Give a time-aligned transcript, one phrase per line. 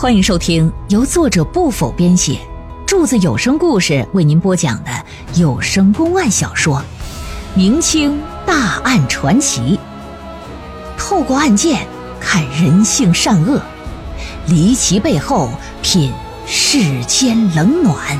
[0.00, 2.38] 欢迎收听由作者不否编写，
[2.86, 4.90] 柱子有声故事为您播讲的
[5.34, 6.76] 有声公案小说
[7.56, 9.76] 《明清大案传奇》，
[10.96, 11.84] 透过案件
[12.20, 13.60] 看人性善恶，
[14.46, 15.50] 离奇背后
[15.82, 16.12] 品
[16.46, 18.16] 世间冷暖。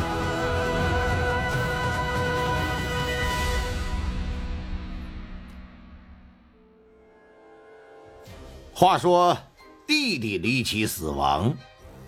[8.75, 9.39] 话说。
[9.87, 11.55] 弟弟离奇死亡，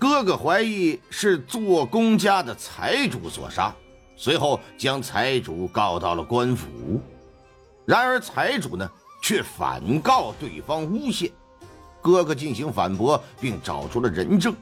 [0.00, 3.76] 哥哥怀疑是做工家的财主所杀，
[4.16, 6.66] 随后将财主告到了官府。
[7.84, 8.90] 然而财主呢，
[9.22, 11.30] 却反告对方诬陷。
[12.00, 14.54] 哥哥进行反驳，并找出了人证。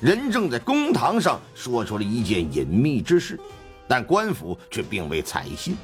[0.00, 3.38] 人证在公堂上说出了一件隐秘之事，
[3.86, 5.76] 但官府却并未采信。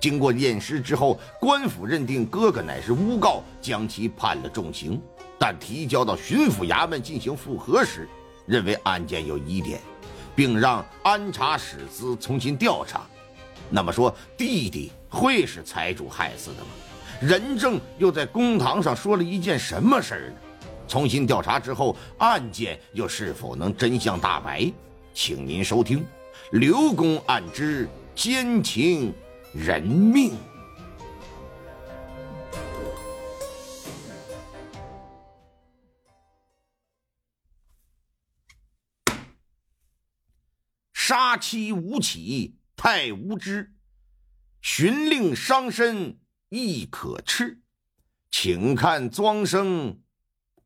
[0.00, 4.98] 经过验尸之后，官府认定哥哥乃是诬告，将其判了重刑。
[5.38, 8.08] 但提交到巡抚衙门进行复核时，
[8.46, 9.80] 认为案件有疑点，
[10.34, 13.02] 并让安察史司重新调查。
[13.68, 16.68] 那么说，弟弟会是财主害死的吗？
[17.20, 20.36] 人证又在公堂上说了一件什么事儿呢？
[20.86, 24.70] 重新调查之后，案件又是否能真相大白？
[25.12, 26.00] 请您收听
[26.52, 29.12] 《刘公案之奸情
[29.52, 30.30] 人命》。
[41.08, 43.72] 杀妻无起太无知，
[44.60, 46.18] 寻令伤身
[46.48, 47.62] 亦可耻。
[48.28, 50.02] 请看庄生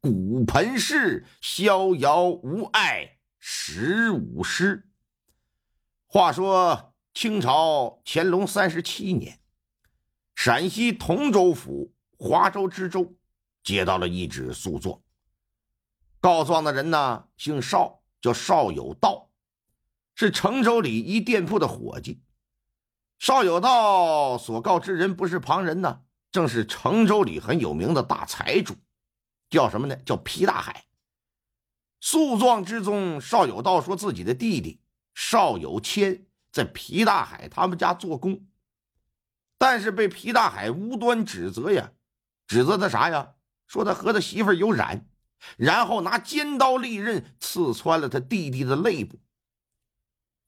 [0.00, 4.88] 骨盆式，逍遥无碍十五诗。
[6.06, 9.42] 话说清朝乾隆三十七年，
[10.34, 13.14] 陕西同州府华州知州
[13.62, 15.02] 接到了一纸诉状，
[16.18, 19.29] 告状的人呢姓邵，叫邵有道。
[20.20, 22.20] 是程州里一店铺的伙计，
[23.18, 28.74] 邵有道所告之人不是旁人呢，正是程州里很有名的大财主，
[29.48, 29.96] 叫什么呢？
[30.04, 30.84] 叫皮大海。
[32.02, 34.82] 诉状之中，邵有道说自己的弟弟
[35.14, 38.46] 邵有谦在皮大海他们家做工，
[39.56, 41.92] 但是被皮大海无端指责呀，
[42.46, 43.36] 指责他啥呀？
[43.66, 45.08] 说他和他媳妇有染，
[45.56, 49.18] 然后拿尖刀利刃刺穿了他弟弟的肋部。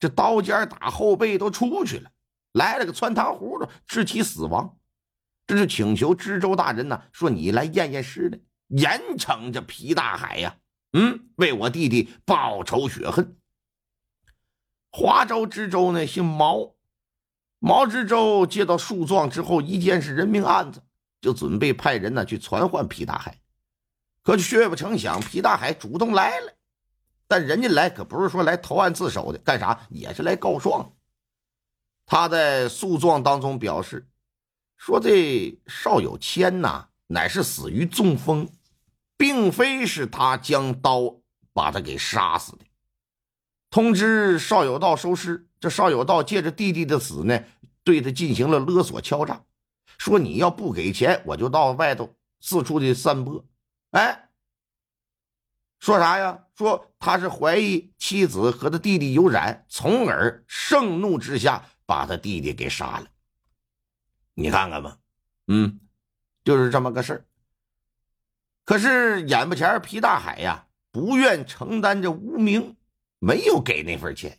[0.02, 2.10] 这刀尖打后背都出去了，
[2.54, 4.76] 来了个穿糖葫芦，致其死亡。
[5.46, 10.56] 这就请求知州大人呢，说你来验验尸来，严惩这皮大海呀，
[10.92, 13.36] 嗯，为我弟弟报仇雪恨。
[14.90, 16.74] 华州知州呢姓毛，
[17.60, 20.82] 毛知州接到诉状之后，一见是人命案子，
[21.20, 23.38] 就准备派人呢去传唤皮大海，
[24.24, 26.52] 可却不成想皮大海主动来了。
[27.32, 30.92] 但人家来可不是说来投案自首的，干啥也是来告状。
[32.04, 34.06] 他在诉状当中表示
[34.76, 38.50] 说：“这邵有谦呐，乃是死于中风，
[39.16, 41.22] 并非是他将刀
[41.54, 42.66] 把他给杀死的。”
[43.72, 45.48] 通知邵有道收尸。
[45.58, 47.42] 这邵有道借着弟弟的死呢，
[47.82, 49.42] 对他进行了勒索敲诈，
[49.96, 53.42] 说：“你要不给钱，我就到外头四处的散播。”
[53.92, 54.28] 哎。
[55.82, 56.38] 说啥呀？
[56.56, 63.08] 说他是怀疑妻子和他弟弟有染，从而盛怒之下把他弟弟给杀了。
[64.34, 64.98] 你看看吧，
[65.48, 65.80] 嗯，
[66.44, 67.26] 就是这么个事儿。
[68.64, 72.76] 可是眼巴前皮大海呀，不愿承担这污名，
[73.18, 74.38] 没有给那份钱。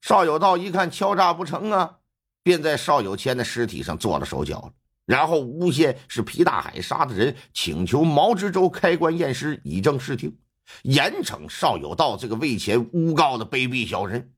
[0.00, 1.98] 邵有道一看敲诈不成啊，
[2.44, 4.72] 便在邵有谦的尸体上做了手脚了，
[5.06, 10.38] 然后诬陷是皮大海杀的人，请求毛知州开棺验尸，以正视听。
[10.82, 14.32] 严惩邵有道这个为钱诬告的卑鄙小人。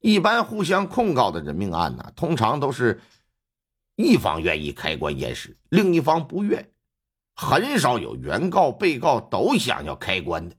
[0.00, 3.00] 一般互相控告的人命案呢，通常都是
[3.96, 6.72] 一方愿意开棺验尸，另一方不愿，
[7.34, 10.56] 很少有原告、被告都想要开棺的。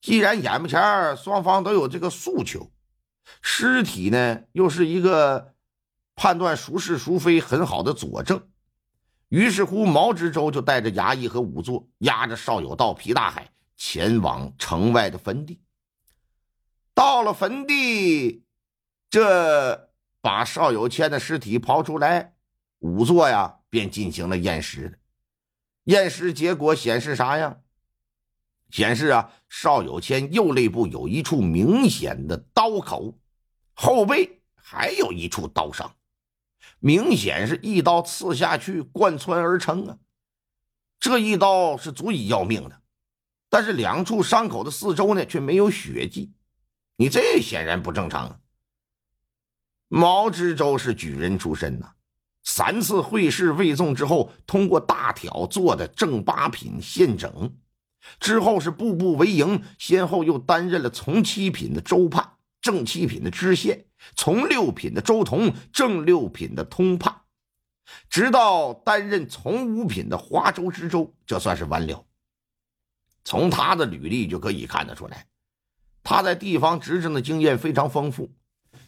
[0.00, 2.70] 既然眼巴前双方都有这个诉求，
[3.42, 5.54] 尸体呢又是一个
[6.14, 8.48] 判断孰是孰非很好的佐证。
[9.30, 15.60] 于是乎，毛知州就带着衙役和仵作，押着邵有道、皮大海前往城外的坟地。
[16.94, 18.44] 到了坟地，
[19.08, 19.90] 这
[20.20, 22.34] 把邵有谦的尸体刨出来，
[22.80, 25.00] 仵作呀便进行了验尸。
[25.84, 27.58] 验尸结果显示啥呀？
[28.70, 33.16] 显示啊，邵有谦右肋部有一处明显的刀口，
[33.74, 35.94] 后背还有一处刀伤。
[36.80, 39.98] 明显是一刀刺下去，贯穿而成啊！
[40.98, 42.80] 这一刀是足以要命的。
[43.48, 46.32] 但是两处伤口的四周呢却没有血迹，
[46.96, 48.38] 你这显然不正常啊！
[49.88, 51.92] 毛知州是举人出身呐，
[52.44, 57.56] 三次会试未中之后，通过大挑做的正八品县整，
[58.20, 67.22] 之后是步步为营，先后又担任了从七品的州判、正七品的知县、从六品的州同、正六品的通判，
[68.08, 72.04] 直到担任从五品的华州知州，这算是完了。
[73.24, 75.26] 从他的履历就可以看得出来，
[76.02, 78.30] 他在地方执政的经验非常丰富。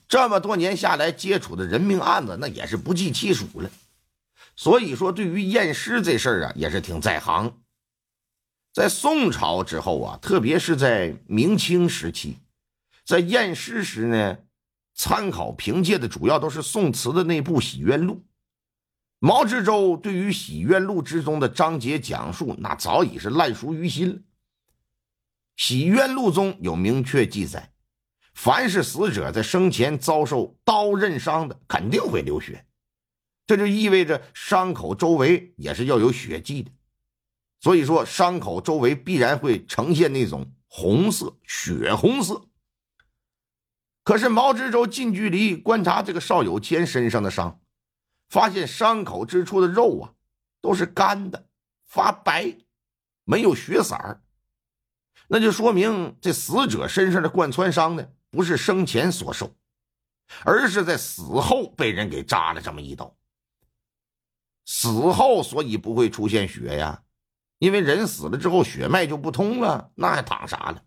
[0.08, 3.70] 这么多年下来，接触的人命案子那也是不计其数了。
[4.56, 7.62] 所以说，对于验尸这事儿啊，也是挺在行。
[8.72, 12.38] 在宋朝之后啊，特别是在明清时期，
[13.04, 14.38] 在验尸时呢，
[14.94, 18.14] 参考凭借的主要都是宋词的那部《洗冤录》。
[19.18, 24.14] 毛知州对于《洗冤录》之中的章节讲述，那早已是烂熟于心了。
[25.56, 27.72] 《洗冤录》中有明确记载。
[28.34, 32.64] 凡是死者在生前遭受刀刃伤的，肯定会流血，
[33.46, 36.70] 这就意味着伤口周围也是要有血迹的。
[37.60, 42.48] 所以说，伤口周围必然会呈现那种红色、血红色。
[44.04, 47.60] 可是毛知州近距离观察这个邵有谦身上的伤，
[48.28, 50.14] 发现伤口之处的肉啊
[50.60, 51.46] 都是干的、
[51.84, 52.56] 发白，
[53.24, 54.22] 没有血色儿，
[55.28, 58.06] 那就说明这死者身上的贯穿伤呢。
[58.34, 59.54] 不是生前所受，
[60.42, 63.14] 而是在死后被人给扎了这么一刀。
[64.64, 67.02] 死后所以不会出现血呀，
[67.58, 70.80] 因为人死了之后血脉就不通了，那还躺啥呢？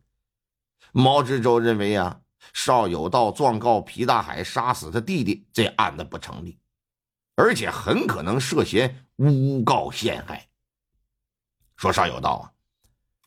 [0.91, 2.19] 毛知州认为啊，
[2.53, 6.57] 邵有道状告皮大海杀死他弟弟，这案子不成立，
[7.35, 10.47] 而且很可能涉嫌诬告陷害。
[11.75, 12.51] 说邵有道啊。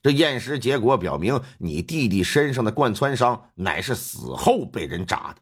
[0.01, 5.41] 这验尸结果表明，你弟弟身上的贯穿伤乃是死后被人扎的，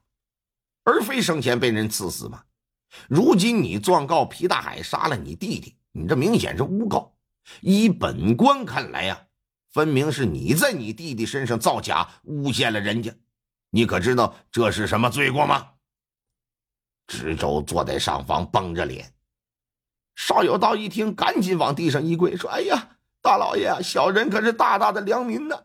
[0.83, 2.43] 而非生前被人刺死嘛。
[3.07, 7.15] 如今你状告皮大海杀了你弟弟，你这明显是诬告。
[7.61, 9.27] 依本官看来呀，
[9.71, 13.15] 分明是你在你弟弟身上造假，诬陷了人家。
[13.71, 15.71] 你可知道这是什么罪过吗？
[17.07, 19.13] 知州坐在上方，绷着脸。
[20.15, 25.65] 邵有道一听，赶紧往地上一跪，说：“哎呀！”大老爷，小人可是大大的良民呢，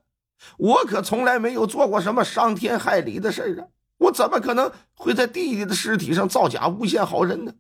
[0.57, 3.69] 我可从来没有做过什么伤天害理的事啊！
[3.97, 7.53] 我怎么可能会在弟弟的尸体上造假诬陷好人呢？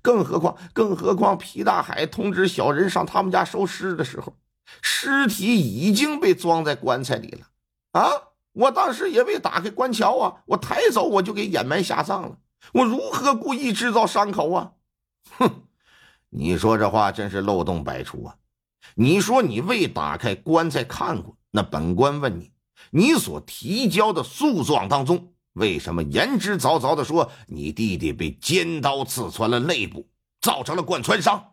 [0.00, 4.34] 更何况，更何况皮大海通知小人上他们家收尸的时候，
[4.80, 7.46] 尸体已经被装在棺材里了
[7.92, 8.10] 啊！
[8.56, 12.38] 我当时也未打开棺桥啊，我抬走我就给掩埋下葬了，
[12.72, 14.72] 我如何故意制造伤口啊？
[15.38, 15.64] 哼，
[16.30, 18.36] 你说这话真是漏洞百出啊！
[18.94, 21.36] 你说你未打开棺材看过？
[21.50, 22.50] 那本官问你，
[22.90, 30.08] 你所提交的诉状当中，为什么言之凿凿的说你弟弟被尖刀刺穿了肋部，
[30.40, 31.52] 造成了贯穿伤？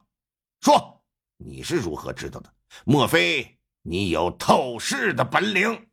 [0.61, 1.03] 说
[1.35, 2.49] 你是如何知道的？
[2.85, 5.87] 莫非你有透视的本领？